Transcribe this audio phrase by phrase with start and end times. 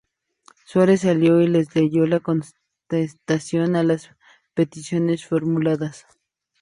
[0.65, 4.09] Suárez salió y les leyó la contestación a las
[4.55, 6.07] peticiones formuladas.